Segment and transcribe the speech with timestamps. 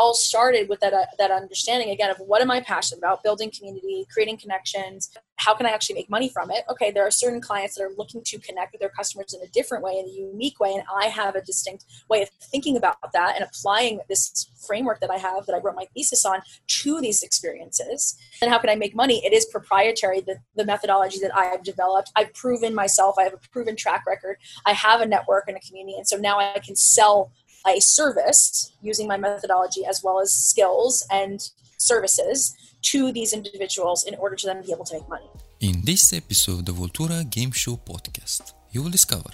[0.00, 3.22] all started with that uh, that understanding again of what am I passionate about?
[3.22, 5.10] Building community, creating connections.
[5.36, 6.64] How can I actually make money from it?
[6.70, 9.50] Okay, there are certain clients that are looking to connect with their customers in a
[9.50, 12.96] different way, in a unique way, and I have a distinct way of thinking about
[13.12, 16.40] that and applying this framework that I have that I wrote my thesis on
[16.82, 18.16] to these experiences.
[18.40, 19.24] And how can I make money?
[19.24, 20.20] It is proprietary.
[20.20, 23.16] The, the methodology that I have developed, I've proven myself.
[23.18, 24.36] I have a proven track record.
[24.64, 27.32] I have a network and a community, and so now I can sell
[27.66, 34.14] a service using my methodology as well as skills and services to these individuals in
[34.14, 35.26] order to then be able to make money.
[35.60, 39.30] In this episode of the Voltura Game Show podcast, you will discover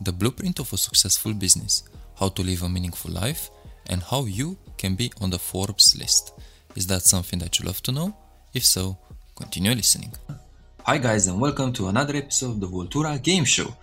[0.00, 1.84] the blueprint of a successful business,
[2.18, 3.50] how to live a meaningful life,
[3.88, 6.34] and how you can be on the Forbes list.
[6.76, 8.16] Is that something that you love to know?
[8.52, 8.98] If so,
[9.34, 10.12] continue listening.
[10.84, 13.76] Hi guys and welcome to another episode of the Voltura Game Show.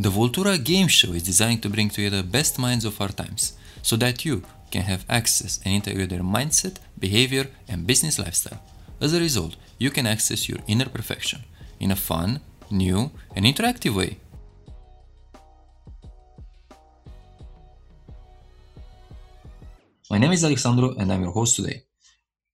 [0.00, 3.96] The Voltura Game Show is designed to bring together best minds of our times so
[3.96, 8.62] that you can have access and integrate their mindset, behavior, and business lifestyle.
[9.00, 11.40] As a result, you can access your inner perfection
[11.80, 12.38] in a fun,
[12.70, 14.18] new, and interactive way.
[20.08, 21.82] My name is Alexandru and I'm your host today.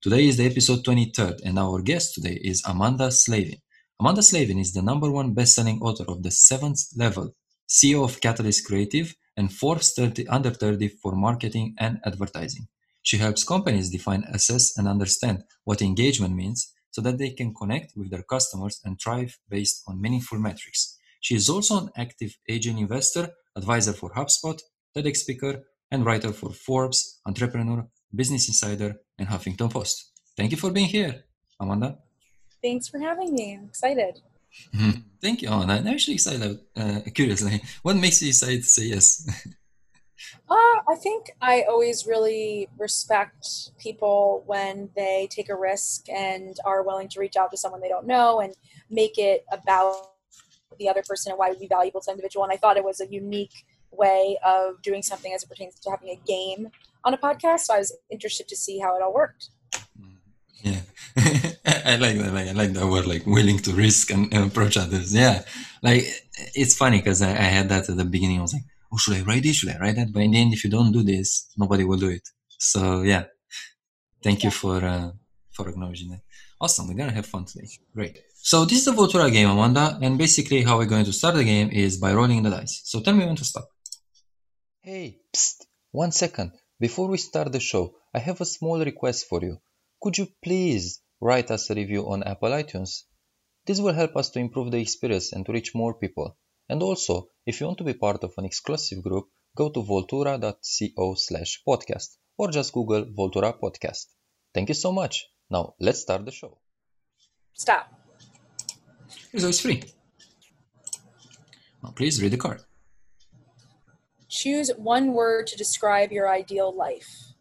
[0.01, 3.61] Today is the episode 23rd and our guest today is Amanda Slavin.
[4.01, 7.37] Amanda Slavin is the number one best-selling author of The Seventh Level,
[7.69, 12.67] CEO of Catalyst Creative, and Forbes 30 Under 30 for marketing and advertising.
[13.03, 17.97] She helps companies define, assess, and understand what engagement means so that they can connect
[17.97, 20.99] with their customers and thrive based on meaningful metrics.
[21.21, 24.61] She is also an active angel investor, advisor for HubSpot,
[24.97, 30.11] TEDx speaker, and writer for Forbes, Entrepreneur, Business Insider, and Huffington Post.
[30.37, 31.25] Thank you for being here,
[31.61, 31.99] Amanda.
[32.65, 33.59] Thanks for having me.
[33.61, 34.23] I'm excited.
[34.75, 35.01] Mm-hmm.
[35.21, 35.49] Thank you.
[35.49, 36.59] Oh, I'm actually excited.
[36.75, 39.29] Uh, curiously, what makes you decide to say yes?
[40.49, 46.83] uh, I think I always really respect people when they take a risk and are
[46.83, 48.55] willing to reach out to someone they don't know and
[48.89, 50.13] make it about
[50.79, 52.45] the other person and why it would be valuable to the individual.
[52.45, 55.91] And I thought it was a unique way of doing something as it pertains to
[55.91, 56.71] having a game
[57.05, 57.61] on a podcast.
[57.61, 59.51] So I was interested to see how it all worked.
[60.63, 60.81] Yeah.
[61.85, 62.33] I like that.
[62.33, 65.15] Like, I like that word, like willing to risk and, and approach others.
[65.15, 65.43] Yeah.
[65.83, 66.05] Like,
[66.55, 68.39] it's funny because I, I, had that at the beginning.
[68.39, 68.63] I was like,
[68.93, 69.57] oh, should I write this?
[69.57, 70.13] Should I write that?
[70.13, 72.27] But in the end, if you don't do this, nobody will do it.
[72.59, 73.25] So, yeah.
[74.23, 75.11] Thank you for, uh,
[75.53, 76.23] for acknowledging that.
[76.61, 76.89] Awesome.
[76.89, 77.69] We're going to have fun today.
[77.95, 78.19] Great.
[78.35, 79.99] So this is the Voltura game, Amanda.
[80.01, 82.81] And basically how we're going to start the game is by rolling the dice.
[82.85, 83.69] So tell me when to stop.
[84.81, 86.53] Hey, psst, one second.
[86.81, 89.59] Before we start the show, I have a small request for you.
[90.01, 93.05] Could you please write us a review on Apple iTunes?
[93.65, 96.37] This will help us to improve the experience and to reach more people.
[96.69, 101.15] And also, if you want to be part of an exclusive group, go to voltura.co
[101.15, 104.07] slash podcast or just Google Voltura Podcast.
[104.53, 105.25] Thank you so much.
[105.51, 106.59] Now, let's start the show.
[107.55, 107.91] Stop.
[109.33, 109.83] It's always free.
[111.83, 112.61] Now, please read the card.
[114.29, 117.35] Choose one word to describe your ideal life.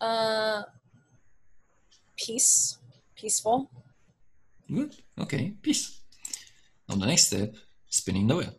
[0.00, 0.35] Uh,
[2.26, 2.78] peace,
[3.14, 3.70] peaceful.
[4.68, 4.96] Good.
[5.16, 6.00] Okay, peace.
[6.88, 7.54] Now the next step,
[7.88, 8.54] spinning the wheel.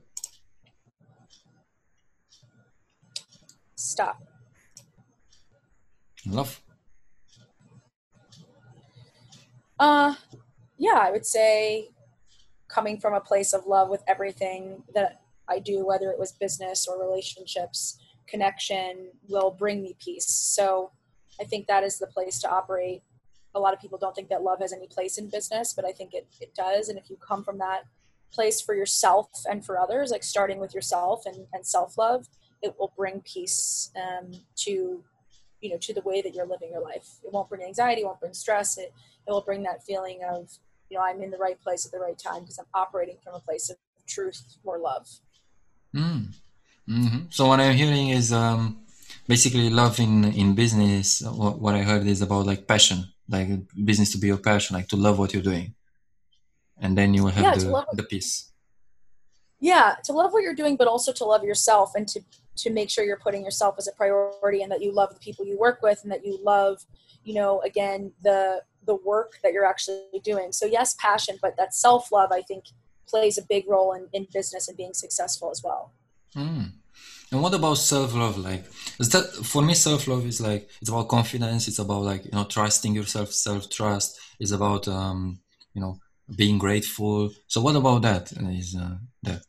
[3.76, 4.24] Stop.
[6.26, 6.62] Love.
[9.80, 10.16] Uh,
[10.78, 11.90] yeah, I would say
[12.70, 16.88] coming from a place of love with everything that I do, whether it was business
[16.88, 20.28] or relationships, connection will bring me peace.
[20.28, 20.92] So
[21.40, 23.04] I think that is the place to operate.
[23.56, 25.92] A lot of people don't think that love has any place in business, but I
[25.92, 26.90] think it, it does.
[26.90, 27.86] And if you come from that
[28.32, 32.28] place for yourself and for others, like starting with yourself and, and self love,
[32.62, 35.04] it will bring peace um, to
[35.62, 37.08] you know to the way that you're living your life.
[37.24, 38.78] It won't bring anxiety, it won't bring stress.
[38.78, 38.94] It
[39.28, 40.52] it will bring that feeling of
[40.90, 43.36] you know I'm in the right place at the right time because I'm operating from
[43.36, 45.08] a place of truth or love.
[45.96, 46.34] Mm.
[46.88, 47.18] Mm-hmm.
[47.30, 48.88] So what I'm hearing is um,
[49.28, 53.50] basically love in in business what, what i heard is about like passion like
[53.86, 55.74] business to be your passion like to love what you're doing.
[56.80, 58.52] And then you will have yeah, the, the peace.
[59.60, 62.22] Yeah to love what you're doing but also to love yourself and to
[62.58, 65.46] to make sure you're putting yourself as a priority and that you love the people
[65.46, 66.86] you work with and that you love
[67.24, 70.52] you know again the the work that you're actually doing.
[70.52, 72.66] So yes passion but that self-love i think
[73.08, 75.94] plays a big role in, in business and being successful as well.
[76.36, 76.72] Mm.
[77.32, 78.38] And what about self love?
[78.38, 78.66] Like,
[79.00, 79.74] is that for me?
[79.74, 81.68] Self love is like it's about confidence.
[81.68, 83.32] It's about like you know trusting yourself.
[83.32, 85.40] Self trust is about um,
[85.74, 86.00] you know
[86.36, 87.32] being grateful.
[87.48, 88.32] So what about that?
[88.32, 89.42] Is uh, that?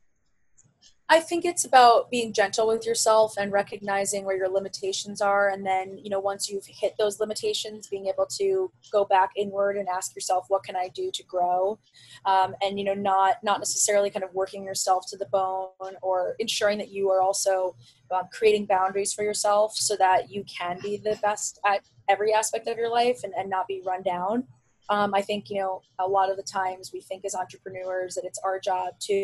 [1.11, 5.49] I think it's about being gentle with yourself and recognizing where your limitations are.
[5.49, 9.79] And then, you know, once you've hit those limitations, being able to go back inward
[9.79, 11.79] and ask yourself, what can I do to grow?
[12.27, 16.37] Um, and, you know, not, not necessarily kind of working yourself to the bone or
[16.39, 17.75] ensuring that you are also
[18.11, 22.69] um, creating boundaries for yourself so that you can be the best at every aspect
[22.69, 24.45] of your life and, and not be run down.
[24.91, 28.25] Um, I think, you know, a lot of the times we think as entrepreneurs that
[28.25, 29.15] it's our job to,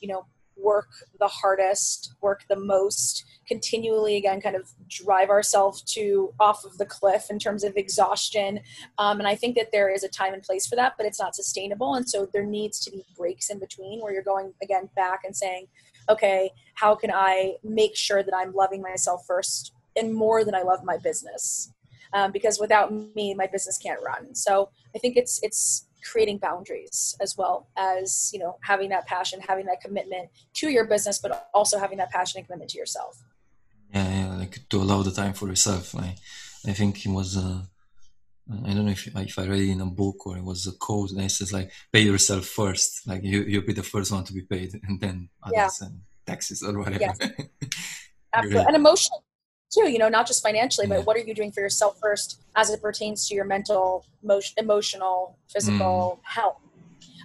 [0.00, 0.24] you know,
[0.56, 0.88] work
[1.18, 6.86] the hardest, work the most, continually again kind of drive ourselves to off of the
[6.86, 8.60] cliff in terms of exhaustion.
[8.98, 11.20] Um, and I think that there is a time and place for that, but it's
[11.20, 11.94] not sustainable.
[11.94, 15.36] And so there needs to be breaks in between where you're going again back and
[15.36, 15.68] saying,
[16.08, 20.62] okay, how can I make sure that I'm loving myself first and more than I
[20.62, 21.72] love my business?
[22.12, 24.34] Um, because without me, my business can't run.
[24.34, 29.40] So I think it's it's creating boundaries as well as you know having that passion
[29.40, 33.22] having that commitment to your business but also having that passion and commitment to yourself.
[33.94, 35.94] Yeah, yeah like to allow the time for yourself.
[35.94, 36.16] Like
[36.66, 37.60] i think it was uh,
[38.66, 40.72] i don't know if, if i read it in a book or it was a
[40.72, 43.06] quote and it says like pay yourself first.
[43.06, 45.86] Like you, you'll be the first one to be paid and then others yeah.
[45.86, 47.00] and taxes or whatever.
[47.00, 47.18] Yes.
[48.32, 49.25] absolutely and emotional
[49.76, 52.70] too you know not just financially but what are you doing for yourself first as
[52.70, 56.28] it pertains to your mental emotion, emotional physical mm.
[56.36, 56.60] health?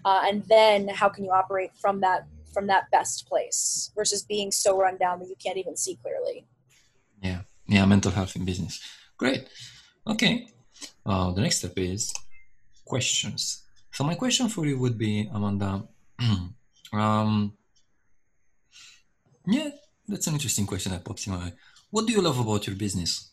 [0.04, 4.52] Uh, and then how can you operate from that from that best place versus being
[4.52, 6.46] so run down that you can't even see clearly?
[7.22, 7.42] Yeah.
[7.68, 8.82] Yeah mental health in business.
[9.18, 9.48] Great.
[10.06, 10.48] Okay.
[11.06, 12.14] Uh, the next step is
[12.86, 13.64] questions.
[13.92, 15.84] So my question for you would be amanda
[16.94, 17.54] um
[19.48, 19.70] yeah
[20.08, 21.54] that's an interesting question that pops in my mind
[21.92, 23.32] what do you love about your business?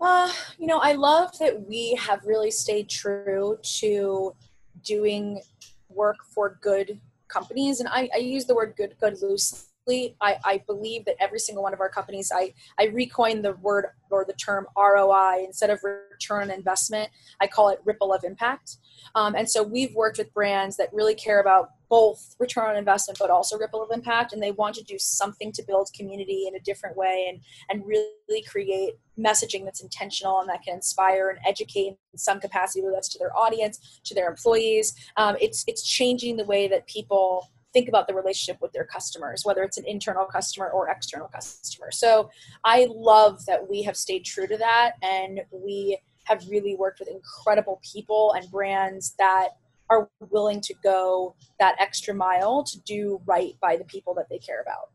[0.00, 4.34] Uh, you know, I love that we have really stayed true to
[4.82, 5.40] doing
[5.88, 7.80] work for good companies.
[7.80, 10.16] And I, I use the word good, good loosely.
[10.20, 13.86] I, I believe that every single one of our companies, I, I recoined the word
[14.10, 17.10] or the term ROI instead of return on investment.
[17.40, 18.76] I call it ripple of impact.
[19.14, 23.18] Um, and so we've worked with brands that really care about both return on investment
[23.18, 24.32] but also ripple of impact.
[24.32, 27.40] And they want to do something to build community in a different way and
[27.70, 32.82] and really create messaging that's intentional and that can inspire and educate in some capacity
[32.82, 34.94] whether that's to their audience to their employees.
[35.16, 39.42] Um, it's it's changing the way that people think about the relationship with their customers
[39.44, 41.90] whether it's an internal customer or external customer.
[41.90, 42.30] So
[42.64, 44.92] i love that we have stayed true to that.
[45.02, 49.50] And we have really worked with incredible people and brands that
[49.90, 54.38] are willing to go that extra mile to do right by the people that they
[54.38, 54.90] care about.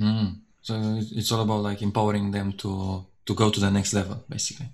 [0.00, 0.40] Mm.
[0.62, 4.68] So it's all about like empowering them to to go to the next level, basically.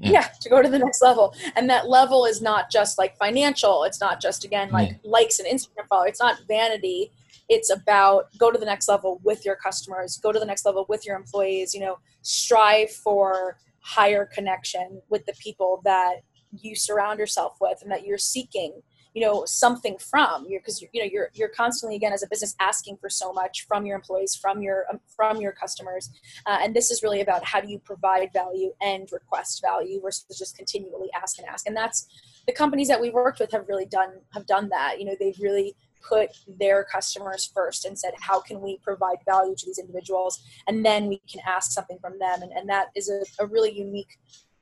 [0.00, 0.10] Yeah.
[0.10, 0.26] yeah.
[0.42, 3.84] to go to the next level, and that level is not just like financial.
[3.84, 4.96] It's not just again like yeah.
[5.04, 6.04] likes and Instagram follow.
[6.04, 7.10] It's not vanity.
[7.48, 10.18] It's about go to the next level with your customers.
[10.18, 11.74] Go to the next level with your employees.
[11.74, 16.16] You know, strive for higher connection with the people that
[16.52, 18.82] you surround yourself with and that you're seeking
[19.14, 20.46] you know something from.
[20.48, 23.66] You because you know you're you're constantly again as a business asking for so much
[23.66, 26.10] from your employees from your um, from your customers.
[26.46, 30.38] Uh, and this is really about how do you provide value and request value versus
[30.38, 31.66] just continually ask and ask.
[31.66, 32.06] And that's
[32.46, 35.00] the companies that we've worked with have really done have done that.
[35.00, 35.74] You know they've really
[36.08, 40.40] put their customers first and said how can we provide value to these individuals?
[40.68, 42.42] And then we can ask something from them.
[42.42, 44.16] And, and that is a, a really unique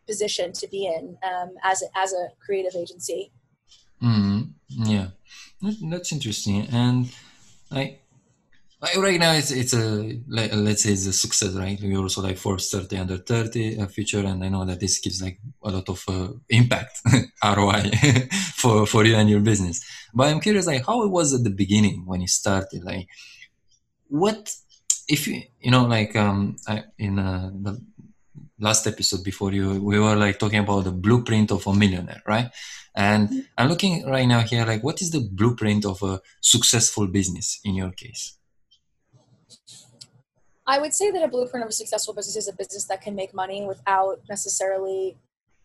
[0.06, 3.32] position to be in um, as a, as a creative agency.
[4.02, 5.08] Mm, yeah,
[5.62, 6.68] that's interesting.
[6.70, 7.10] And
[7.70, 7.98] I,
[8.96, 11.80] right now it's it's a let's say it's a success, right?
[11.80, 15.22] We also like Forbes 30 under 30 a feature, and I know that this gives
[15.22, 17.00] like a lot of uh, impact
[17.44, 17.90] ROI
[18.54, 19.84] for for you and your business.
[20.14, 23.08] But I'm curious, like how it was at the beginning when you started, like
[24.08, 24.52] what
[25.08, 27.80] if you you know like um I, in uh, the
[28.58, 32.50] last episode before you we were like talking about the blueprint of a millionaire right
[32.94, 33.40] and mm-hmm.
[33.58, 37.74] i'm looking right now here like what is the blueprint of a successful business in
[37.74, 38.38] your case
[40.66, 43.14] i would say that a blueprint of a successful business is a business that can
[43.14, 45.18] make money without necessarily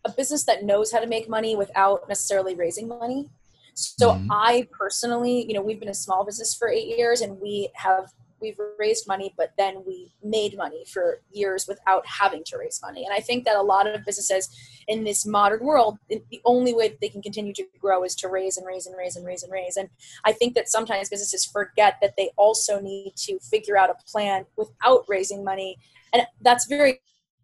[0.04, 3.30] a business that knows how to make money without necessarily raising money
[3.74, 4.30] so mm-hmm.
[4.30, 8.12] i personally you know we've been a small business for eight years and we have
[8.42, 13.04] we've raised money, but then we made money for years without having to raise money.
[13.04, 14.48] And I think that a lot of businesses
[14.88, 18.28] in this modern world, the only way that they can continue to grow is to
[18.28, 19.76] raise and raise and raise and raise and raise.
[19.76, 19.88] And
[20.24, 24.44] I think that sometimes businesses forget that they also need to figure out a plan
[24.56, 25.78] without raising money.
[26.12, 27.00] And that's very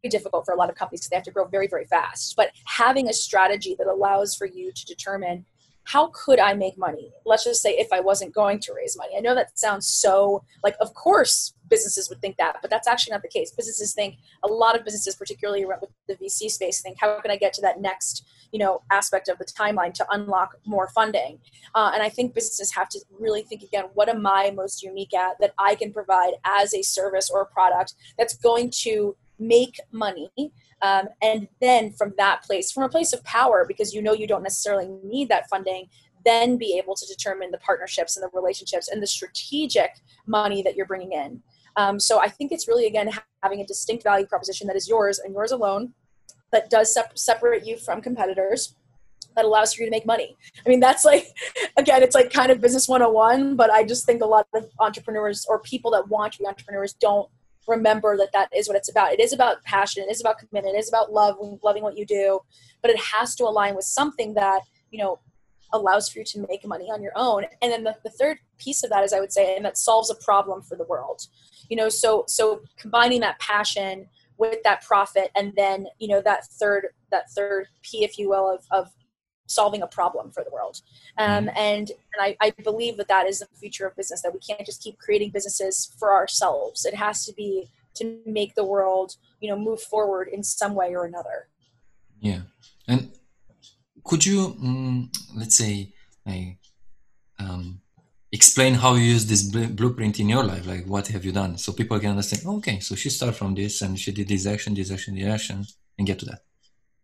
[0.09, 2.35] difficult for a lot of companies because they have to grow very, very fast.
[2.37, 5.45] But having a strategy that allows for you to determine
[5.89, 7.11] how could I make money?
[7.25, 9.15] Let's just say if I wasn't going to raise money.
[9.17, 13.13] I know that sounds so like, of course, businesses would think that, but that's actually
[13.13, 13.53] not the case.
[13.53, 17.37] Businesses think a lot of businesses, particularly with the VC space, think how can I
[17.37, 21.39] get to that next, you know, aspect of the timeline to unlock more funding?
[21.75, 25.15] Uh, and I think businesses have to really think again, what am I most unique
[25.15, 29.79] at that I can provide as a service or a product that's going to make
[29.93, 30.31] money
[30.83, 34.27] um, and then from that place from a place of power because you know you
[34.27, 35.89] don't necessarily need that funding
[36.25, 40.77] then be able to determine the partnerships and the relationships and the strategic money that
[40.77, 41.43] you're bringing in
[41.77, 43.11] um, so i think it's really again
[43.43, 45.93] having a distinct value proposition that is yours and yours alone
[46.53, 48.75] that does sep- separate you from competitors
[49.39, 50.37] that allows for you to make money.
[50.65, 51.29] I mean, that's like,
[51.77, 55.47] again, it's like kind of business 101, but I just think a lot of entrepreneurs
[55.49, 57.29] or people that want to be entrepreneurs don't
[57.69, 59.13] remember that that is what it's about.
[59.13, 60.03] It is about passion.
[60.03, 60.75] It is about commitment.
[60.75, 62.41] It is about love, loving what you do,
[62.83, 65.21] but it has to align with something that, you know,
[65.73, 67.45] allows for you to make money on your own.
[67.61, 70.11] And then the, the third piece of that is I would say, and that solves
[70.11, 71.27] a problem for the world,
[71.69, 74.09] you know, so, so combining that passion
[74.39, 78.49] with that profit and then, you know, that third, that third P, if you will,
[78.51, 78.89] of, of
[79.49, 80.81] solving a problem for the world.
[81.17, 81.57] Um, mm-hmm.
[81.57, 84.65] and and I, I believe that that is the future of business, that we can't
[84.65, 86.85] just keep creating businesses for ourselves.
[86.85, 90.95] It has to be to make the world, you know, move forward in some way
[90.95, 91.49] or another.
[92.21, 92.43] Yeah.
[92.87, 93.11] And
[94.05, 95.93] could you, um, let's say,
[96.25, 96.59] like,
[97.39, 97.81] um,
[98.31, 100.67] explain how you use this blueprint in your life?
[100.67, 101.59] Like, what have you done?
[101.59, 104.47] So people can understand, oh, okay, so she started from this and she did this
[104.47, 105.65] action, this action, this action,
[105.99, 106.43] and get to that.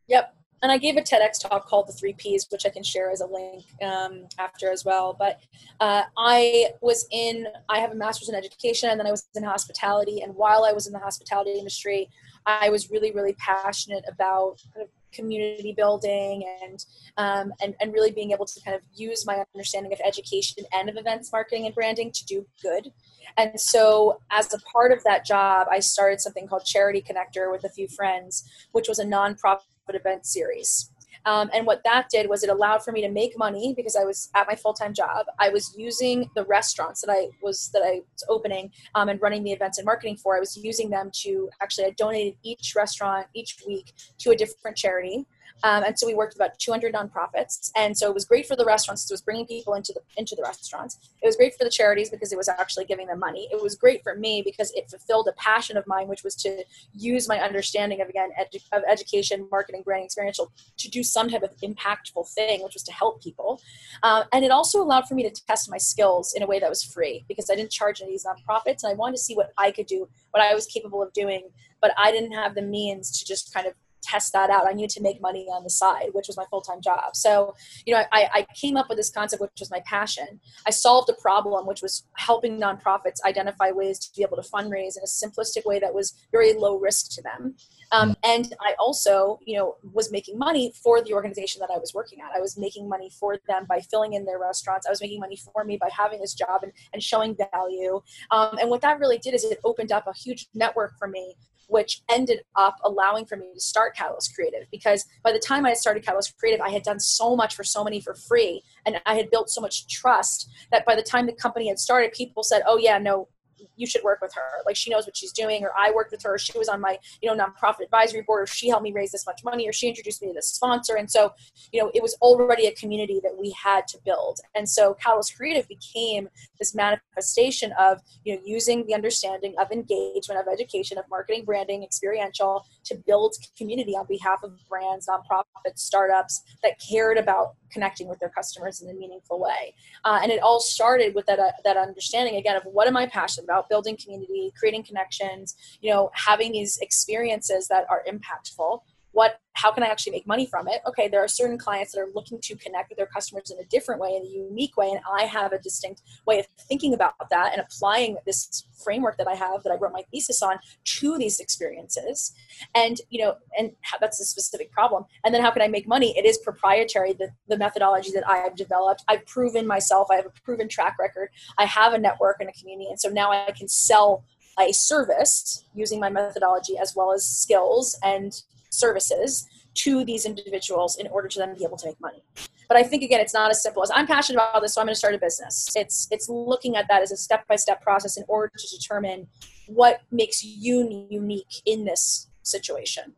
[0.06, 3.10] Yep and I gave a TEDx talk called the Three Ps, which I can share
[3.10, 5.14] as a link um, after as well.
[5.16, 5.38] But
[5.78, 9.42] uh, I was in, I have a master's in education, and then I was in
[9.44, 10.22] hospitality.
[10.22, 12.08] And while I was in the hospitality industry,
[12.46, 16.84] I was really, really passionate about kind of community building and,
[17.16, 20.88] um, and and really being able to kind of use my understanding of education and
[20.88, 22.92] of events marketing and branding to do good.
[23.36, 27.64] And so, as a part of that job, I started something called Charity Connector with
[27.64, 30.90] a few friends, which was a nonprofit event series.
[31.26, 34.04] Um, and what that did was it allowed for me to make money because I
[34.04, 35.26] was at my full time job.
[35.38, 39.42] I was using the restaurants that I was that I was opening um, and running
[39.42, 40.36] the events and marketing for.
[40.36, 44.76] I was using them to actually I donated each restaurant each week to a different
[44.76, 45.26] charity.
[45.62, 48.56] Um, and so we worked with about 200 nonprofits, and so it was great for
[48.56, 49.10] the restaurants.
[49.10, 50.98] It was bringing people into the into the restaurants.
[51.22, 53.48] It was great for the charities because it was actually giving them money.
[53.50, 56.64] It was great for me because it fulfilled a passion of mine, which was to
[56.92, 61.42] use my understanding of again edu- of education, marketing, branding, experiential to do some type
[61.42, 63.60] of impactful thing, which was to help people.
[64.02, 66.68] Uh, and it also allowed for me to test my skills in a way that
[66.68, 69.34] was free because I didn't charge any of these nonprofits, and I wanted to see
[69.34, 71.48] what I could do, what I was capable of doing,
[71.80, 74.66] but I didn't have the means to just kind of test that out.
[74.66, 77.14] I needed to make money on the side, which was my full time job.
[77.14, 77.54] So,
[77.86, 80.40] you know, I, I came up with this concept, which was my passion.
[80.66, 84.96] I solved a problem, which was helping nonprofits identify ways to be able to fundraise
[84.96, 87.56] in a simplistic way that was very low risk to them.
[87.92, 88.16] Um, mm.
[88.24, 92.20] and I also, you know, was making money for the organization that I was working
[92.20, 92.36] at.
[92.36, 94.86] I was making money for them by filling in their restaurants.
[94.86, 98.00] I was making money for me by having this job and, and showing value.
[98.30, 101.36] Um, and what that really did is it opened up a huge network for me
[101.68, 104.66] which ended up allowing for me to start Catalyst Creative.
[104.70, 107.84] Because by the time I started Catalyst Creative, I had done so much for so
[107.84, 111.32] many for free and I had built so much trust that by the time the
[111.32, 113.28] company had started, people said, Oh, yeah, no,
[113.76, 114.62] you should work with her.
[114.66, 116.38] Like she knows what she's doing, or I worked with her.
[116.38, 119.26] She was on my, you know, nonprofit advisory board, or she helped me raise this
[119.26, 120.96] much money, or she introduced me to this sponsor.
[120.96, 121.32] And so,
[121.72, 124.40] you know, it was already a community that we had to build.
[124.54, 126.28] And so Catalyst Creative became
[126.58, 131.82] this manifestation of, you know, using the understanding of engagement, of education, of marketing, branding,
[131.82, 138.18] experiential to build community on behalf of brands, nonprofits, startups that cared about connecting with
[138.20, 139.74] their customers in a meaningful way.
[140.04, 143.06] Uh, and it all started with that, uh, that understanding again of what am I
[143.06, 148.80] passionate about, building community, creating connections, you know, having these experiences that are impactful
[149.14, 150.80] what how can i actually make money from it?
[150.86, 153.68] Okay there are certain clients that are looking to connect with their customers in a
[153.68, 157.14] different way in a unique way and i have a distinct way of thinking about
[157.30, 161.16] that and applying this framework that i have that i wrote my thesis on to
[161.18, 162.32] these experiences.
[162.74, 165.04] And you know and that's a specific problem.
[165.24, 166.16] And then how can i make money?
[166.18, 169.04] It is proprietary the, the methodology that i have developed.
[169.08, 170.08] I've proven myself.
[170.10, 171.28] I have a proven track record.
[171.58, 174.24] I have a network and a community and so now i can sell
[174.58, 178.42] a service using my methodology as well as skills and
[178.74, 182.22] services to these individuals in order to then be able to make money.
[182.68, 184.86] But I think again, it's not as simple as I'm passionate about this, so I'm
[184.86, 185.70] going to start a business.
[185.76, 189.26] It's it's looking at that as a step by step process in order to determine
[189.66, 193.14] what makes you unique in this situation.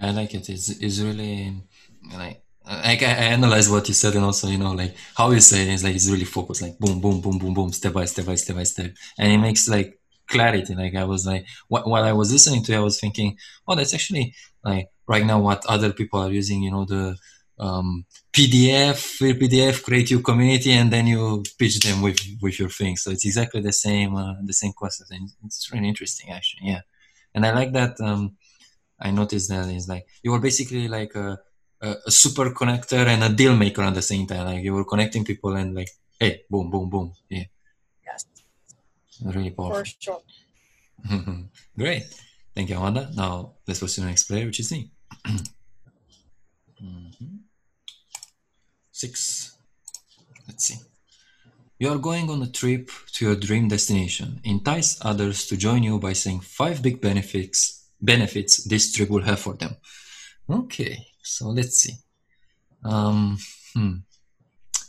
[0.00, 0.48] I like it.
[0.48, 1.54] It's, it's really
[2.16, 5.70] like I, I analyze what you said and also you know like how you say
[5.70, 8.34] it's like it's really focused like boom boom boom boom boom step by step by
[8.34, 9.97] step by step and it makes like
[10.28, 13.36] clarity like i was like wh- while i was listening to it i was thinking
[13.66, 17.16] oh that's actually like right now what other people are using you know the
[17.60, 22.68] um, pdf free pdf create your community and then you pitch them with with your
[22.68, 26.68] thing so it's exactly the same uh, the same concept and it's really interesting actually
[26.68, 26.82] yeah
[27.34, 28.36] and i like that um,
[29.00, 31.38] i noticed that it's like you were basically like a
[31.80, 34.46] a, a super connector and a deal maker at the same time.
[34.46, 37.12] Like you were connecting people and like, hey, boom, boom, boom.
[37.28, 37.44] Yeah.
[39.24, 39.84] Really powerful.
[39.84, 40.22] For sure.
[41.78, 42.04] Great.
[42.54, 43.10] Thank you, Amanda.
[43.14, 44.90] Now let's proceed to the next player, which is me.
[45.26, 47.24] mm-hmm.
[48.92, 49.56] Six.
[50.46, 50.78] Let's see.
[51.78, 54.40] You are going on a trip to your dream destination.
[54.42, 59.40] Entice others to join you by saying five big benefits benefits this trip will have
[59.40, 59.76] for them.
[60.50, 61.06] Okay.
[61.22, 61.94] So let's see.
[62.84, 63.38] Um,
[63.74, 63.94] hmm.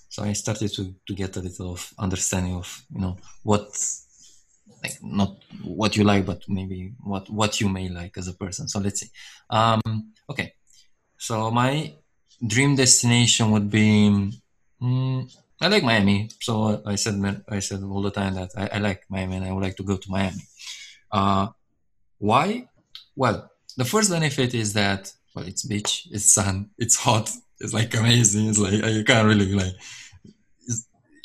[0.10, 3.70] So I started to, to get a little of understanding of you know what
[4.84, 8.68] like not what you like, but maybe what what you may like as a person.
[8.68, 9.10] So let's see.
[9.50, 10.54] Um, okay.
[11.18, 11.94] So my
[12.46, 14.32] dream destination would be.
[14.82, 18.80] Mm, I like Miami, so I said I said all the time that I, I
[18.80, 20.42] like Miami and I would like to go to Miami.
[21.12, 21.48] Uh,
[22.18, 22.70] why?
[23.16, 27.94] Well, the first benefit is that well, it's beach, it's sun, it's hot, it's like
[27.94, 28.48] amazing.
[28.48, 29.74] It's like you can't really like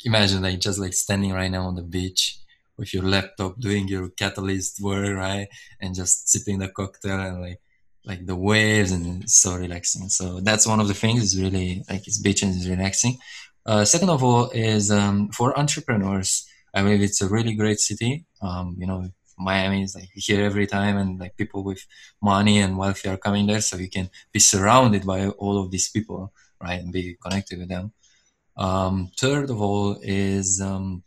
[0.03, 2.39] imagine like just like standing right now on the beach
[2.77, 5.47] with your laptop doing your catalyst work, right,
[5.81, 7.61] and just sipping the cocktail and like
[8.05, 10.09] like the waves and so relaxing.
[10.09, 11.23] So that's one of the things.
[11.23, 13.17] It's really like it's beach and it's relaxing.
[13.65, 16.47] Uh, second of all is um, for entrepreneurs.
[16.73, 18.25] I believe it's a really great city.
[18.41, 21.83] Um, you know, Miami is like here every time, and like people with
[22.21, 25.89] money and wealthy are coming there, so you can be surrounded by all of these
[25.89, 27.91] people, right, and be connected with them.
[28.57, 31.03] Um, third of all is um,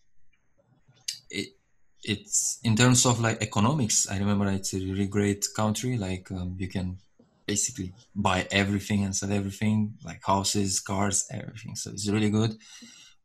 [2.08, 4.08] it's in terms of like economics.
[4.10, 5.96] I remember it's a really great country.
[5.96, 6.98] Like um, you can
[7.46, 11.76] basically buy everything and sell everything, like houses, cars, everything.
[11.76, 12.56] So it's really good.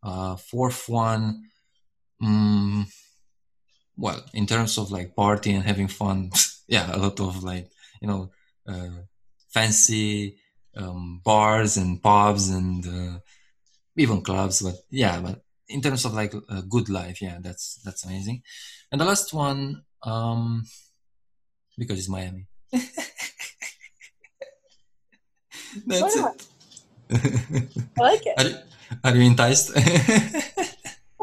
[0.02, 1.44] Uh, fourth one.
[2.22, 2.88] Um,
[3.98, 6.32] well in terms of like party and having fun
[6.68, 7.70] yeah a lot of like
[8.02, 8.32] you know
[8.68, 8.90] uh,
[9.50, 10.38] fancy
[10.76, 13.20] um, bars and pubs and uh,
[13.96, 18.06] even clubs but yeah but in terms of like a good life yeah that's that's
[18.06, 18.42] amazing.
[18.92, 20.64] And the last one um
[21.78, 22.48] because it's miami.
[25.88, 26.48] That's it.
[27.98, 28.36] I like it.
[28.38, 28.56] Are you,
[29.04, 29.72] are you enticed?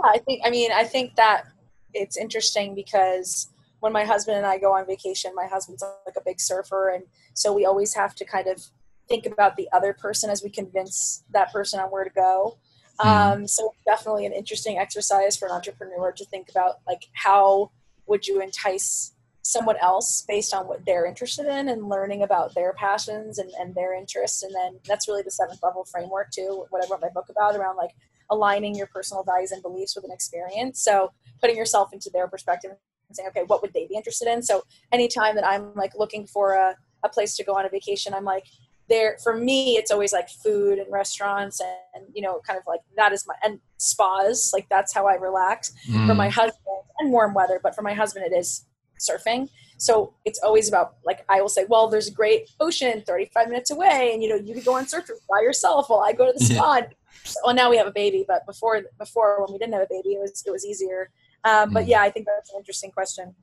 [0.02, 1.44] Yeah, i think i mean i think that
[1.92, 3.50] it's interesting because
[3.80, 7.04] when my husband and I go on vacation, my husband's like a big surfer, and
[7.34, 8.62] so we always have to kind of
[9.08, 12.58] think about the other person as we convince that person on where to go.
[13.00, 13.06] Mm.
[13.06, 17.70] Um, so definitely an interesting exercise for an entrepreneur to think about like how
[18.06, 22.74] would you entice someone else based on what they're interested in and learning about their
[22.74, 26.84] passions and, and their interests and then that's really the seventh level framework too what
[26.84, 27.90] i wrote my book about around like
[28.30, 31.10] aligning your personal values and beliefs with an experience so
[31.40, 32.72] putting yourself into their perspective
[33.10, 34.42] and saying, okay, what would they be interested in?
[34.42, 38.14] So anytime that I'm like looking for a, a place to go on a vacation,
[38.14, 38.46] I'm like,
[38.90, 42.64] there for me it's always like food and restaurants and, and, you know kind of
[42.66, 46.06] like that is my and spas like that's how i relax mm.
[46.06, 46.54] for my husband
[46.98, 48.66] and warm weather but for my husband it is
[48.98, 49.48] surfing
[49.78, 53.70] so it's always about like i will say well there's a great ocean 35 minutes
[53.70, 56.32] away and you know you could go on surf by yourself while i go to
[56.36, 57.32] the spa yeah.
[57.44, 60.10] well now we have a baby but before before when we didn't have a baby
[60.10, 61.10] it was it was easier
[61.44, 61.88] um, but mm.
[61.88, 63.34] yeah, I think that's an interesting question.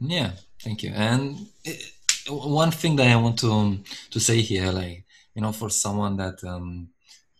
[0.00, 0.90] Yeah, thank you.
[0.94, 1.92] And it,
[2.30, 6.16] one thing that I want to um, to say here, like you know, for someone
[6.16, 6.88] that um,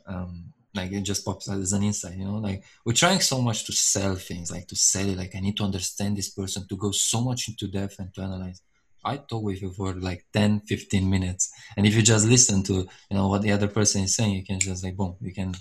[0.06, 3.40] um, like it just pops out as an insight, you know, like we're trying so
[3.40, 6.66] much to sell things, like to sell it, like I need to understand this person,
[6.68, 8.62] to go so much into depth and to analyze.
[9.04, 11.50] I talk with you for like 10, 15 minutes.
[11.76, 14.44] And if you just listen to, you know, what the other person is saying, you
[14.44, 15.54] can just like, boom, you can,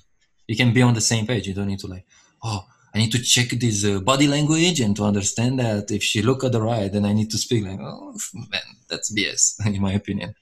[0.46, 1.48] you can be on the same page.
[1.48, 2.06] You don't need to like,
[2.44, 6.22] oh, I need to check this uh, body language and to understand that if she
[6.22, 9.82] look at the right, then I need to speak like, oh man, that's BS in
[9.82, 10.34] my opinion.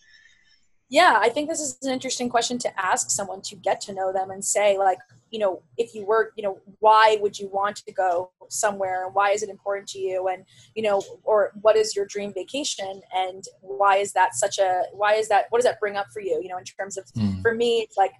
[0.89, 4.13] Yeah, I think this is an interesting question to ask someone to get to know
[4.13, 4.99] them and say like,
[5.31, 9.13] you know, if you were, you know, why would you want to go somewhere and
[9.13, 13.01] why is it important to you and, you know, or what is your dream vacation
[13.13, 16.21] and why is that such a why is that what does that bring up for
[16.21, 17.41] you, you know, in terms of mm.
[17.41, 18.13] for me it's like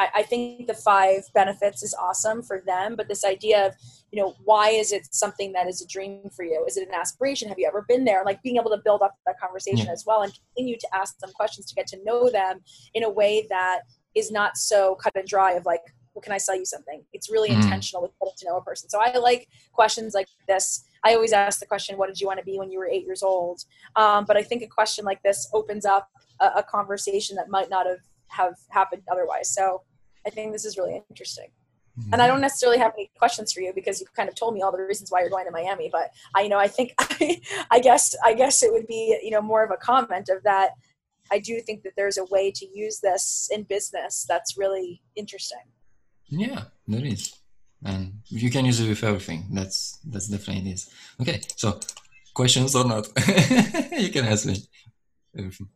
[0.00, 3.74] I, I think the five benefits is awesome for them, but this idea of,
[4.10, 6.64] you know, why is it something that is a dream for you?
[6.66, 7.48] Is it an aspiration?
[7.50, 8.22] Have you ever been there?
[8.24, 9.92] Like being able to build up that conversation yeah.
[9.92, 12.60] as well and continue to ask them questions to get to know them
[12.94, 13.80] in a way that
[14.14, 15.82] is not so cut and dry of like,
[16.14, 17.04] well, can I sell you something?
[17.12, 17.62] It's really Mm.
[17.62, 18.88] intentional with getting to know a person.
[18.88, 20.82] So I like questions like this.
[21.04, 23.04] I always ask the question, what did you want to be when you were eight
[23.04, 23.64] years old?
[23.96, 26.08] Um, but I think a question like this opens up
[26.40, 29.48] a, a conversation that might not have, have happened otherwise.
[29.54, 29.82] So
[30.26, 31.48] I think this is really interesting.
[31.98, 32.12] Mm-hmm.
[32.12, 34.62] And I don't necessarily have any questions for you because you've kind of told me
[34.62, 35.88] all the reasons why you're going to Miami.
[35.90, 36.94] But I, you know, I think
[37.70, 40.70] I, guess I guess it would be you know more of a comment of that.
[41.32, 45.66] I do think that there's a way to use this in business that's really interesting.
[46.28, 47.34] Yeah, there is,
[47.84, 49.46] and you can use it with everything.
[49.52, 50.90] That's that's definitely it is.
[51.20, 51.80] Okay, so
[52.34, 53.08] questions or not?
[53.92, 54.56] you can ask me
[55.36, 55.68] everything.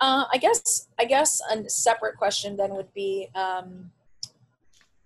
[0.00, 3.28] Uh, I guess I guess a separate question then would be.
[3.34, 3.90] Um,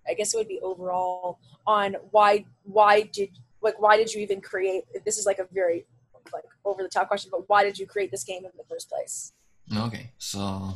[0.07, 3.31] I guess it would be overall on why why did
[3.63, 5.87] like why did you even create this is like a very
[6.31, 8.91] like over the top question but why did you create this game in the first
[8.91, 9.33] place
[9.77, 10.75] Okay, so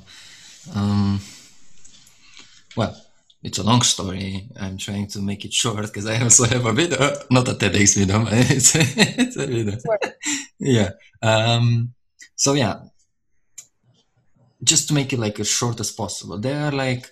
[0.74, 1.20] um,
[2.76, 2.96] well,
[3.42, 4.48] it's a long story.
[4.58, 6.98] I'm trying to make it short because I also have a video,
[7.30, 9.78] not a TEDx video, but it's, it's a video.
[9.78, 9.98] Sure.
[10.58, 10.90] yeah.
[11.22, 11.92] Um,
[12.34, 12.80] so yeah,
[14.62, 17.10] just to make it like as short as possible, there are like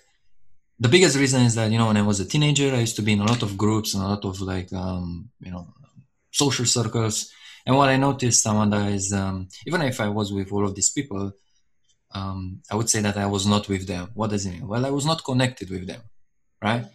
[0.79, 3.01] the biggest reason is that you know when I was a teenager, I used to
[3.01, 5.67] be in a lot of groups and a lot of like um, you know
[6.31, 7.31] social circles.
[7.65, 10.91] And what I noticed, Amanda, is um, even if I was with all of these
[10.91, 11.33] people,
[12.13, 14.09] um, I would say that I was not with them.
[14.13, 14.67] What does it mean?
[14.67, 16.01] Well, I was not connected with them,
[16.63, 16.85] right?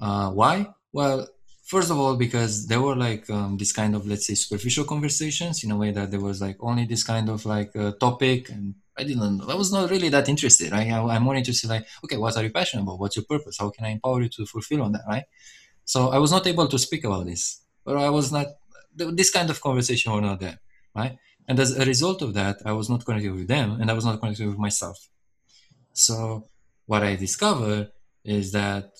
[0.00, 0.68] Uh, why?
[0.92, 1.28] Well,
[1.66, 5.64] first of all, because there were like um, this kind of, let's say, superficial conversations
[5.64, 8.74] in a way that there was like only this kind of like uh, topic, and
[8.98, 10.90] I didn't, I was not really that interested, right?
[10.90, 12.98] I, I'm more interested, like, okay, what are you passionate about?
[12.98, 13.56] What's your purpose?
[13.58, 15.24] How can I empower you to fulfill on that, right?
[15.84, 18.46] So I was not able to speak about this, or I was not,
[18.94, 20.58] this kind of conversation were not there,
[20.94, 21.16] right?
[21.48, 24.04] And as a result of that, I was not connected with them and I was
[24.04, 25.08] not connected with myself.
[25.92, 26.48] So
[26.86, 27.90] what I discovered
[28.24, 28.92] is that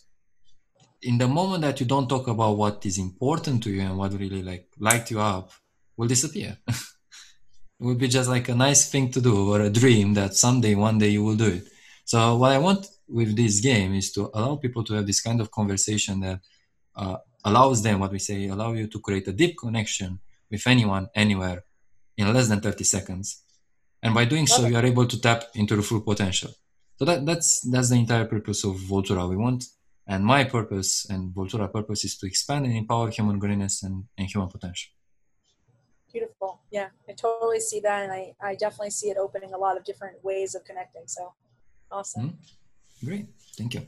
[1.02, 4.12] in the moment that you don't talk about what is important to you and what
[4.12, 5.50] really like light you up
[5.96, 6.58] will disappear.
[7.82, 10.76] it will be just like a nice thing to do or a dream that someday,
[10.76, 11.64] one day you will do it.
[12.04, 15.40] So what I want with this game is to allow people to have this kind
[15.40, 16.40] of conversation that
[16.94, 21.08] uh, allows them, what we say, allow you to create a deep connection with anyone,
[21.16, 21.64] anywhere,
[22.16, 23.42] in less than 30 seconds.
[24.00, 26.50] And by doing so, you are able to tap into the full potential.
[26.98, 29.28] So that, that's that's the entire purpose of Voltura.
[29.28, 29.64] We want,
[30.06, 34.28] and my purpose and Voltura purpose is to expand and empower human greatness and, and
[34.28, 34.92] human potential.
[36.12, 36.60] Beautiful.
[36.70, 38.02] Yeah, I totally see that.
[38.02, 41.04] And I, I definitely see it opening a lot of different ways of connecting.
[41.06, 41.32] So
[41.90, 42.30] awesome.
[42.30, 43.06] Mm-hmm.
[43.06, 43.26] Great.
[43.56, 43.86] Thank you.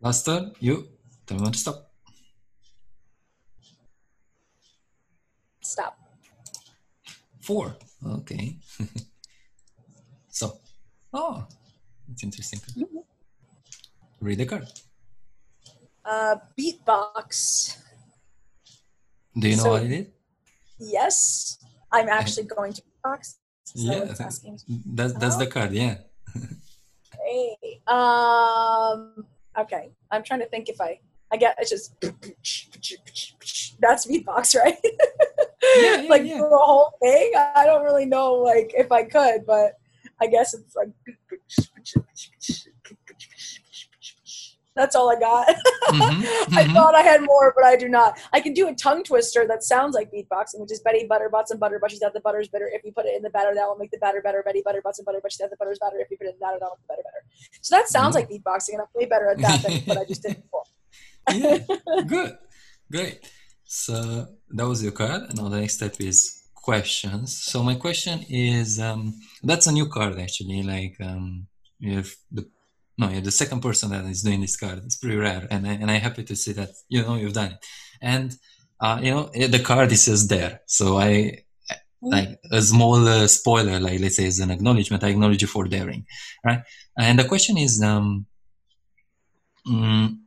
[0.00, 0.88] Last turn, you
[1.26, 1.90] tell me when to stop.
[5.60, 5.98] Stop.
[7.40, 7.76] Four.
[8.04, 8.56] Okay.
[10.28, 10.58] so,
[11.12, 11.46] oh,
[12.10, 12.58] it's interesting.
[12.60, 12.98] Mm-hmm.
[14.20, 14.66] Read the card.
[16.04, 17.76] Uh, beatbox.
[19.38, 20.06] Do you know So- what it is?
[20.80, 21.58] Yes,
[21.92, 22.82] I'm actually going to.
[23.20, 23.38] Is
[23.74, 24.42] yeah, that's
[25.18, 25.72] that's the card.
[25.72, 25.98] Yeah.
[27.24, 29.24] Hey, um,
[29.58, 29.90] okay.
[30.10, 30.98] I'm trying to think if I,
[31.30, 31.94] I get it's just
[33.80, 34.76] that's beatbox, right?
[35.76, 36.38] Yeah, yeah, like yeah.
[36.38, 37.32] the whole thing.
[37.36, 39.78] I don't really know, like if I could, but
[40.20, 40.88] I guess it's like
[44.80, 45.46] that's all I got.
[45.90, 46.22] Mhm,
[46.56, 46.72] I mhm.
[46.72, 48.16] thought I had more, but I do not.
[48.32, 51.50] I can do a tongue twister that sounds like beatboxing, which is Betty Butter butts
[51.50, 52.68] and butter, but she's that the butter's bitter.
[52.72, 54.40] If you put it in the batter, that will make the batter better.
[54.46, 55.98] Betty Butter butts and butter, but she's that the butter's better.
[55.98, 57.22] If you put it in the batter, that will make the batter better.
[57.60, 58.18] So that sounds Mhm.
[58.20, 60.64] like beatboxing, and I'm way better at that than what I just did before.
[61.32, 61.58] yeah,
[62.14, 62.38] good,
[62.92, 63.18] great.
[63.64, 65.34] So that was your card.
[65.34, 66.18] Now the next step is
[66.54, 67.36] questions.
[67.50, 70.62] So my question is, um, that's a new card actually.
[70.62, 71.48] Like um,
[71.84, 72.48] have the
[73.00, 74.82] no, you're the second person that is doing this card.
[74.84, 77.52] It's pretty rare, and I, and I'm happy to see that you know you've done
[77.52, 77.66] it.
[78.02, 78.36] And
[78.78, 80.60] uh, you know eh, the card is just there.
[80.66, 81.38] So I
[82.02, 85.02] like a small uh, spoiler, like let's say as an acknowledgement.
[85.02, 86.04] I acknowledge you for daring,
[86.44, 86.60] right?
[86.98, 88.26] And the question is, um,
[89.66, 90.18] mm,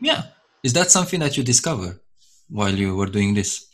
[0.00, 0.22] yeah,
[0.62, 2.00] is that something that you discover
[2.48, 3.66] while you were doing this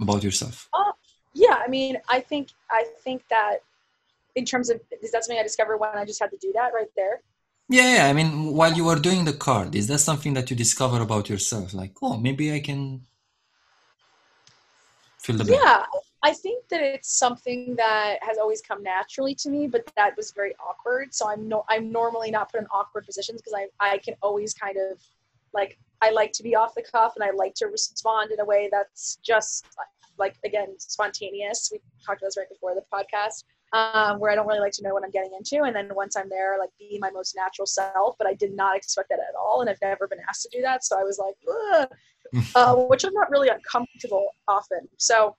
[0.00, 0.68] about yourself?
[1.34, 3.58] Yeah, I mean, I think I think that
[4.34, 6.72] in terms of is that something I discovered when I just had to do that
[6.74, 7.22] right there?
[7.68, 8.06] Yeah, yeah.
[8.06, 11.28] I mean, while you were doing the card, is that something that you discover about
[11.28, 11.74] yourself?
[11.74, 13.02] Like, oh, maybe I can
[15.18, 15.62] fill the blank.
[15.62, 15.84] Yeah,
[16.22, 20.32] I think that it's something that has always come naturally to me, but that was
[20.32, 21.14] very awkward.
[21.14, 24.54] So I'm no, I'm normally not put in awkward positions because I I can always
[24.54, 24.98] kind of
[25.52, 28.44] like I like to be off the cuff and I like to respond in a
[28.44, 29.66] way that's just
[30.18, 31.68] like again spontaneous.
[31.70, 33.44] We talked about this right before the podcast.
[33.72, 35.64] Um, where I don't really like to know what I'm getting into.
[35.64, 38.16] And then once I'm there, like be my most natural self.
[38.18, 40.62] But I did not expect that at all, and I've never been asked to do
[40.62, 40.84] that.
[40.84, 41.88] So I was like,
[42.54, 44.88] uh, which I'm not really uncomfortable often.
[44.96, 45.36] So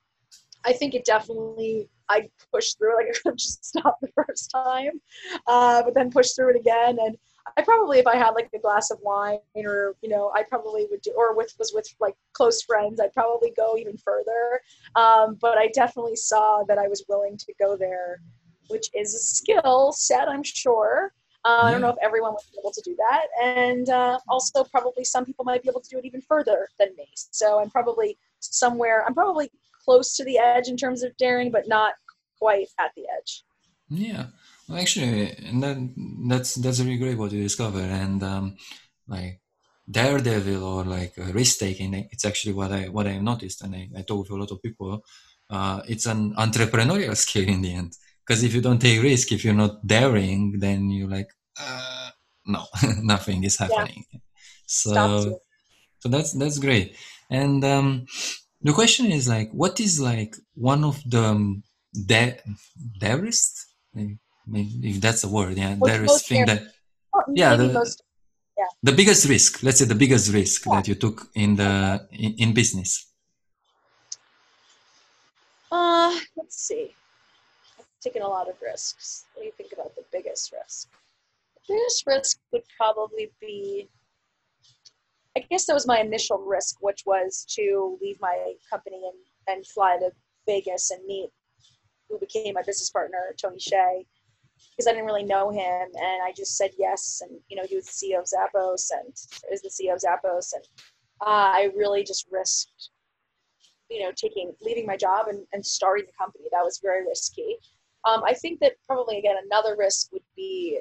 [0.65, 2.96] I think it definitely I pushed through.
[2.98, 5.02] Like I could just stop the first time,
[5.48, 6.98] uh, but then push through it again.
[7.00, 7.18] And
[7.60, 10.88] I probably, if I had like a glass of wine, or you know, I probably
[10.89, 14.62] would do, or with was with like close friends, I'd probably go even further.
[14.95, 18.22] Um, but I definitely saw that I was willing to go there,
[18.69, 21.12] which is a skill set, I'm sure.
[21.43, 24.63] Uh, I don't know if everyone would be able to do that, and uh, also
[24.63, 27.08] probably some people might be able to do it even further than me.
[27.13, 29.04] So I'm probably somewhere.
[29.06, 29.52] I'm probably
[29.84, 31.95] close to the edge in terms of daring, but not
[32.38, 33.43] quite at the edge.
[33.89, 34.28] Yeah,
[34.77, 35.93] actually, and then
[36.27, 38.58] that's that's really great what you discover, and um,
[39.08, 39.41] like
[39.89, 41.93] daredevil or like risk taking.
[42.12, 44.62] It's actually what I what I noticed, and I, I talk with a lot of
[44.62, 45.03] people.
[45.49, 47.93] Uh, it's an entrepreneurial skill in the end,
[48.25, 51.29] because if you don't take risk, if you're not daring, then you're like,
[51.60, 52.12] uh,
[52.45, 52.65] no,
[53.01, 54.05] nothing is happening.
[54.12, 54.19] Yeah.
[54.67, 55.39] So,
[55.99, 56.95] so that's that's great.
[57.32, 58.05] And um,
[58.62, 61.63] the question is like, what is like one of the um,
[62.12, 62.38] I
[63.95, 64.19] mean,
[64.53, 66.63] if that's a word, yeah, there is thing that,
[67.33, 67.95] yeah, the,
[68.57, 69.63] yeah, the biggest risk.
[69.63, 70.75] Let's say the biggest risk yeah.
[70.75, 73.12] that you took in the in, in business.
[75.71, 76.95] Uh, let's see.
[77.77, 79.25] I've taken a lot of risks.
[79.33, 80.89] What do you think about the biggest risk?
[81.55, 83.89] The biggest risk would probably be
[85.38, 89.65] I guess that was my initial risk, which was to leave my company and, and
[89.67, 90.12] fly to
[90.45, 91.29] Vegas and meet
[92.09, 94.05] who became my business partner, Tony Hsieh,
[94.72, 97.22] because I didn't really know him, and I just said yes.
[97.22, 99.13] And you know, he was the CEO of Zappos, and
[99.52, 100.63] is the CEO of Zappos, and
[101.22, 102.89] uh, I really just risked,
[103.89, 106.45] you know, taking leaving my job and, and starting the company.
[106.52, 107.58] That was very risky.
[108.08, 110.80] Um, I think that probably again another risk would be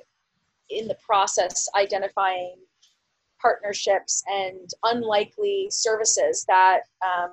[0.70, 2.56] in the process identifying
[3.40, 7.32] partnerships and unlikely services that um,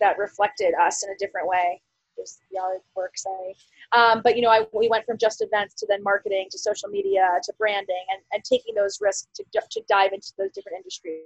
[0.00, 1.80] that reflected us in a different way
[2.16, 3.54] just yard work sorry
[3.92, 6.88] um, but you know I, we went from just events to then marketing to social
[6.88, 11.22] media to branding and, and taking those risks to, to dive into those different industries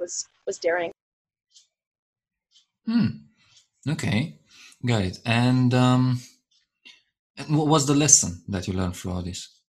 [0.00, 0.92] was was daring.
[2.86, 3.06] Hmm.
[3.88, 4.38] Okay.
[4.84, 6.20] Got it and um
[7.48, 9.60] what was the lesson that you learned through all this?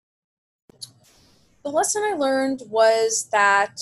[1.64, 3.78] The lesson i learned was that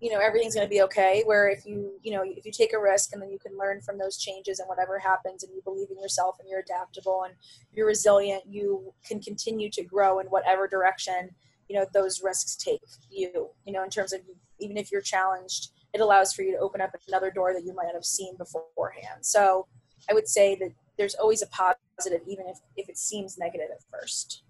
[0.00, 2.72] you know everything's going to be okay where if you you know if you take
[2.72, 5.60] a risk and then you can learn from those changes and whatever happens and you
[5.62, 7.34] believe in yourself and you're adaptable and
[7.72, 11.30] you're resilient you can continue to grow in whatever direction
[11.68, 12.80] you know those risks take
[13.10, 14.20] you you know in terms of
[14.60, 17.74] even if you're challenged it allows for you to open up another door that you
[17.74, 19.24] might not have seen beforehand.
[19.24, 19.66] So
[20.10, 23.82] i would say that there's always a positive even if, if it seems negative at
[23.90, 24.42] first.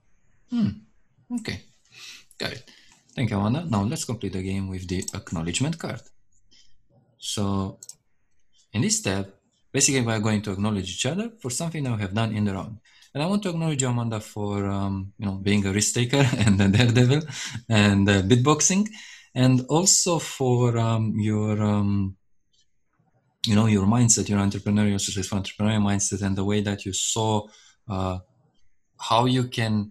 [0.51, 0.69] Hmm.
[1.33, 1.63] okay.
[2.39, 2.71] Got it
[3.19, 3.65] Thank you, Amanda.
[3.69, 6.01] Now let's complete the game with the acknowledgement card.
[7.19, 7.81] So
[8.73, 9.35] in this step,
[9.73, 12.55] basically we're going to acknowledge each other for something that we have done in the
[12.55, 12.79] round.
[13.13, 16.25] And I want to acknowledge you, Amanda, for um, you know being a risk taker
[16.39, 17.23] and a daredevil
[17.69, 18.87] and uh, beatboxing,
[19.35, 22.17] and also for um, your um,
[23.45, 27.49] you know your mindset, your entrepreneurial successful entrepreneurial mindset, and the way that you saw
[27.89, 28.19] uh,
[29.01, 29.91] how you can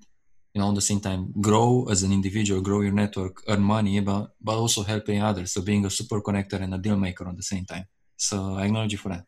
[0.58, 4.00] you know, at the same time, grow as an individual, grow your network, earn money,
[4.00, 5.52] but but also helping others.
[5.52, 7.86] So being a super connector and a deal maker at the same time.
[8.16, 9.26] So I acknowledge you for that.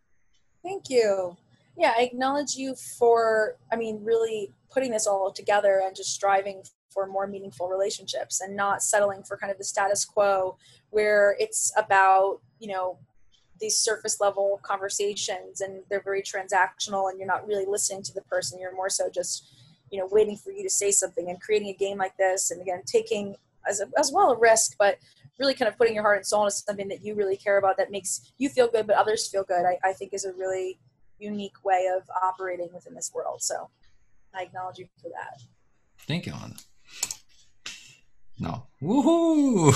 [0.64, 1.38] Thank you.
[1.78, 6.64] Yeah, I acknowledge you for, I mean, really putting this all together and just striving
[6.90, 10.58] for more meaningful relationships and not settling for kind of the status quo
[10.90, 12.98] where it's about, you know,
[13.60, 18.24] these surface level conversations and they're very transactional and you're not really listening to the
[18.24, 18.60] person.
[18.60, 19.48] You're more so just
[19.92, 22.62] you know waiting for you to say something and creating a game like this and
[22.62, 23.36] again taking
[23.68, 24.98] as, a, as well a risk but
[25.40, 27.78] really kind of putting your heart and soul into something that you really care about
[27.78, 30.80] that makes you feel good but others feel good i, I think is a really
[31.20, 33.42] unique way of operating within this world.
[33.42, 33.70] So
[34.34, 35.42] i acknowledge you for that.
[36.08, 36.56] Thank you anna
[38.42, 38.68] no.
[38.82, 39.74] Woohoo!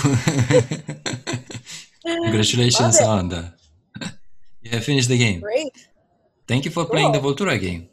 [2.06, 3.56] Congratulations anna
[4.62, 5.42] you have finished the game.
[5.42, 5.90] Great.
[6.48, 6.92] Thank you for cool.
[6.92, 7.90] playing the voltura game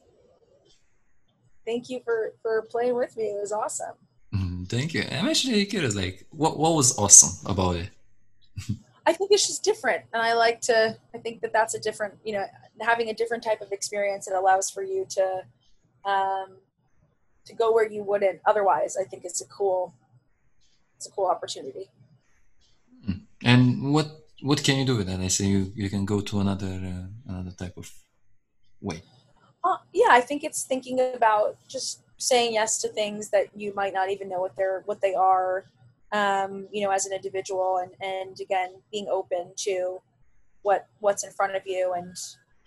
[1.70, 3.26] thank you for for playing with me.
[3.36, 3.96] It was awesome.
[4.34, 5.02] Mm, thank you.
[5.10, 7.90] I'm actually curious, like, what what was awesome about it?
[9.08, 10.76] I think it's just different, and I like to.
[11.16, 12.44] I think that that's a different, you know,
[12.80, 14.28] having a different type of experience.
[14.28, 15.24] It allows for you to,
[16.12, 16.48] um,
[17.46, 18.92] to go where you wouldn't otherwise.
[19.02, 19.94] I think it's a cool,
[20.96, 21.86] it's a cool opportunity.
[23.04, 23.20] Hmm.
[23.52, 24.08] And what
[24.48, 25.20] what can you do with that?
[25.20, 27.86] I say you you can go to another uh, another type of
[28.88, 29.02] way.
[29.62, 33.94] Uh, yeah, I think it's thinking about just saying yes to things that you might
[33.94, 35.64] not even know what they're what they are.
[36.12, 40.00] Um, you know, as an individual, and and again, being open to
[40.62, 42.16] what what's in front of you, and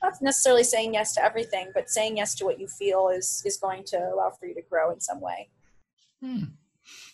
[0.02, 3.58] not necessarily saying yes to everything, but saying yes to what you feel is is
[3.58, 5.50] going to allow for you to grow in some way.
[6.22, 6.44] Hmm.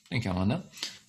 [0.09, 0.63] Thank you, Amanda.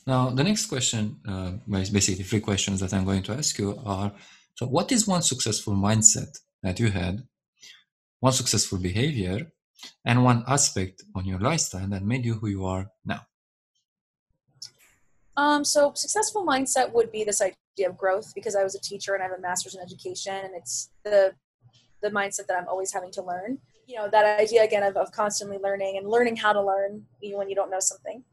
[0.07, 4.13] Now, the next question, uh, basically three questions that I'm going to ask you are:
[4.55, 7.23] So, what is one successful mindset that you had,
[8.21, 9.51] one successful behavior,
[10.05, 13.21] and one aspect on your lifestyle that made you who you are now?
[15.37, 19.15] Um, so, successful mindset would be this idea of growth because I was a teacher
[19.15, 21.35] and I have a master's in education, and it's the
[22.03, 23.59] the mindset that I'm always having to learn.
[23.87, 27.39] You know, that idea again of, of constantly learning and learning how to learn even
[27.39, 28.25] when you don't know something.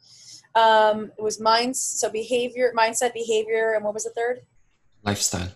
[0.55, 4.41] Um, it was minds, so behavior, mindset, behavior, and what was the third?
[5.03, 5.49] Lifestyle.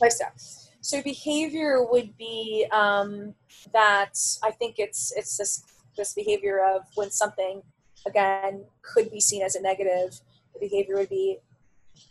[0.00, 0.32] Lifestyle.
[0.80, 3.34] So behavior would be um,
[3.72, 5.64] that I think it's it's this
[5.96, 7.62] this behavior of when something
[8.06, 10.20] again could be seen as a negative.
[10.54, 11.38] The behavior would be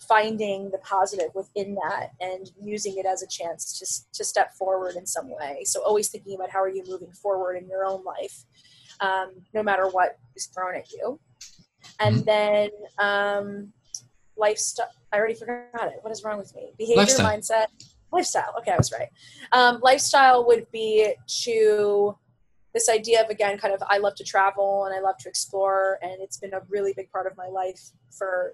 [0.08, 4.96] finding the positive within that and using it as a chance to, to step forward
[4.96, 5.64] in some way.
[5.66, 8.44] So always thinking about how are you moving forward in your own life,
[9.00, 11.20] um, no matter what is thrown at you.
[12.00, 12.26] And mm-hmm.
[12.26, 13.74] then um,
[14.38, 14.92] lifestyle.
[15.12, 16.00] I already forgot it.
[16.02, 16.74] What is wrong with me?
[16.78, 17.32] Behavior, lifestyle.
[17.32, 17.68] mindset,
[18.12, 18.54] lifestyle.
[18.60, 19.10] Okay, I was right.
[19.52, 22.18] Um, lifestyle would be to
[22.74, 26.00] this idea of again, kind of I love to travel and I love to explore,
[26.02, 28.54] and it's been a really big part of my life for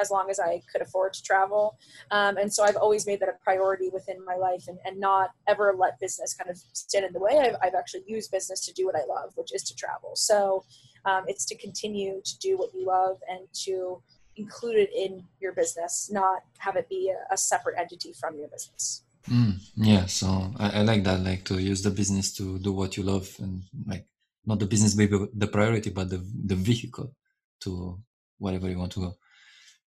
[0.00, 1.78] as long as I could afford to travel.
[2.10, 5.30] Um, and so I've always made that a priority within my life and, and not
[5.46, 7.38] ever let business kind of stand in the way.
[7.38, 10.12] I've, I've actually used business to do what I love, which is to travel.
[10.14, 10.64] So
[11.04, 14.02] um, it's to continue to do what you love and to
[14.36, 18.48] include it in your business, not have it be a, a separate entity from your
[18.48, 19.02] business.
[19.30, 22.96] Mm, yeah, so I, I, like that, like to use the business to do what
[22.96, 24.06] you love and like
[24.44, 27.14] not the business maybe the priority, but the the vehicle
[27.60, 27.98] to
[28.38, 29.16] wherever you want to go.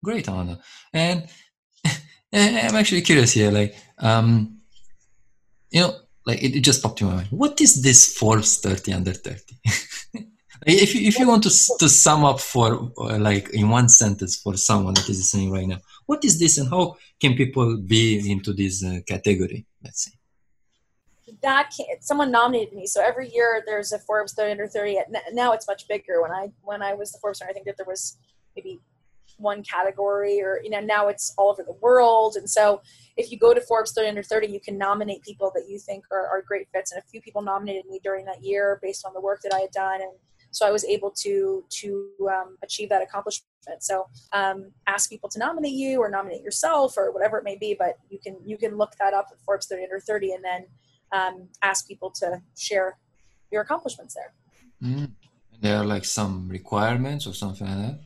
[0.02, 0.60] Great, Amanda.
[2.36, 4.58] And I'm actually curious here, like um,
[5.70, 5.94] you know,
[6.26, 7.28] like it, it just popped in my mind.
[7.30, 9.40] What is this Forbes 30 under 30?
[10.66, 14.36] If you, if you want to, to sum up for uh, like in one sentence
[14.36, 18.30] for someone that is listening right now, what is this and how can people be
[18.30, 19.66] into this uh, category?
[19.82, 20.12] Let's say
[21.42, 22.86] that someone nominated me.
[22.86, 24.98] So every year there's a Forbes 30 under 30.
[25.32, 26.22] Now it's much bigger.
[26.22, 28.16] When I when I was the Forbes, I think that there was
[28.56, 28.80] maybe
[29.36, 32.36] one category, or you know now it's all over the world.
[32.36, 32.80] And so
[33.16, 36.04] if you go to Forbes 30 under 30, you can nominate people that you think
[36.10, 36.92] are, are great fits.
[36.92, 39.60] And a few people nominated me during that year based on the work that I
[39.60, 40.12] had done and
[40.54, 43.48] so I was able to to um, achieve that accomplishment.
[43.80, 47.74] So um, ask people to nominate you or nominate yourself or whatever it may be.
[47.78, 50.66] But you can you can look that up at Forbes 30 under 30 and then
[51.12, 52.98] um, ask people to share
[53.50, 54.32] your accomplishments there.
[54.82, 55.10] Mm.
[55.60, 58.00] There are like some requirements or something like that.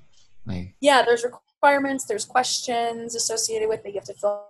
[0.46, 2.06] Like yeah, there's requirements.
[2.06, 3.88] There's questions associated with it.
[3.88, 4.46] You have to fill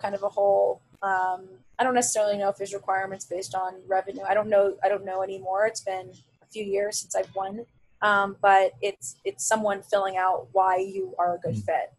[0.00, 1.46] kind of a whole um,
[1.78, 4.22] I don't necessarily know if there's requirements based on revenue.
[4.26, 4.76] I don't know.
[4.82, 5.66] I don't know anymore.
[5.66, 6.12] It's been
[6.46, 7.64] a few years since I've won,
[8.02, 11.64] um, but it's it's someone filling out why you are a good mm.
[11.64, 11.92] fit.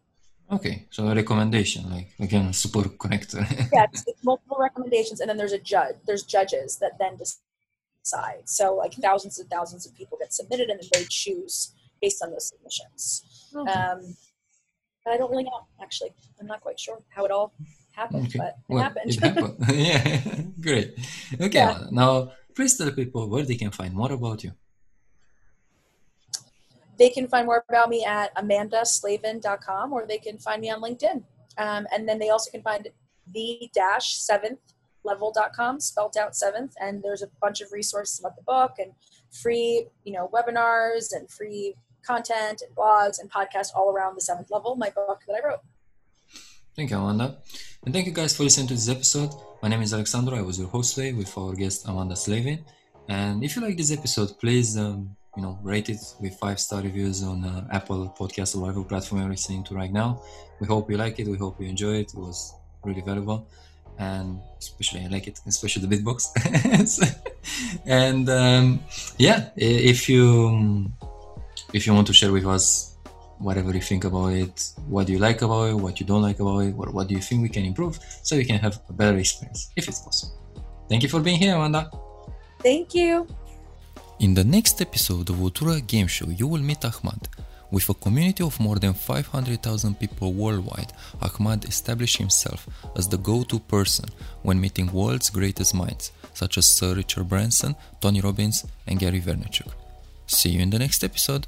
[0.50, 3.40] Okay, so a recommendation, like again, super connector.
[3.72, 5.96] yeah, it's, it's multiple recommendations, and then there's a judge.
[6.06, 8.42] There's judges that then decide.
[8.48, 12.30] So like thousands and thousands of people get submitted, and then they choose based on
[12.30, 13.48] those submissions.
[13.54, 13.70] Okay.
[13.70, 14.16] Um,
[15.06, 15.66] I don't really know.
[15.82, 17.52] Actually, I'm not quite sure how it all
[17.92, 18.38] happened, okay.
[18.38, 19.10] but it well, happened.
[19.10, 19.56] it happened.
[19.72, 20.94] yeah, great.
[21.40, 21.86] Okay, yeah.
[21.90, 24.50] now please tell people where they can find more about you.
[26.98, 31.22] They can find more about me at amandaslavin.com or they can find me on LinkedIn.
[31.56, 32.88] Um, and then they also can find
[33.32, 34.58] the dash seventh
[35.04, 38.90] level.com spelled out seventh and there's a bunch of resources about the book and
[39.30, 44.50] free you know webinars and free content and blogs and podcasts all around the seventh
[44.50, 45.60] level my book that i wrote
[46.78, 47.36] thank you amanda
[47.82, 49.30] and thank you guys for listening to this episode.
[49.62, 50.38] My name is Alexandro.
[50.38, 52.64] I was your host today with our guest Amanda Slavin.
[53.08, 56.80] And if you like this episode, please um, you know rate it with five star
[56.80, 60.22] reviews on uh, Apple Podcast or whatever platform you're listening to right now.
[60.60, 61.26] We hope you like it.
[61.26, 62.14] We hope you enjoy it.
[62.14, 62.54] It was
[62.84, 63.48] really valuable,
[63.98, 66.30] and especially I like it, especially the beatbox.
[67.86, 68.80] and um,
[69.18, 70.92] yeah, if you
[71.72, 72.97] if you want to share with us
[73.38, 76.40] whatever you think about it, what do you like about it, what you don't like
[76.40, 78.92] about it, what, what do you think we can improve so you can have a
[78.92, 80.36] better experience if it's possible.
[80.88, 81.90] Thank you for being here, Amanda.
[82.60, 83.26] Thank you.
[84.20, 87.28] In the next episode of the Vultura Game Show, you will meet Ahmad,
[87.70, 92.66] With a community of more than 500,000 people worldwide, Ahmad established himself
[92.96, 94.06] as the go to person
[94.42, 99.70] when meeting world's greatest minds, such as Sir Richard Branson, Tony Robbins, and Gary Vaynerchuk.
[100.26, 101.46] See you in the next episode.